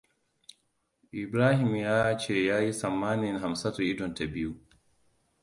[1.13, 4.53] Ibrahim ya ce ya yi tsammanin Hamsatu idonta biyu.